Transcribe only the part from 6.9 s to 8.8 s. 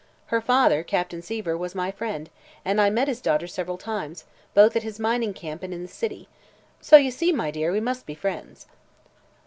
you see, my dear, we must be friends."